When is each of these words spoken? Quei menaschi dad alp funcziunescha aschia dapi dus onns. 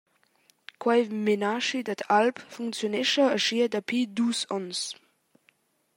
Quei 0.81 1.01
menaschi 1.27 1.79
dad 1.87 2.01
alp 2.19 2.37
funcziunescha 2.55 3.25
aschia 3.37 3.67
dapi 3.73 3.99
dus 4.17 4.39
onns. 4.57 4.79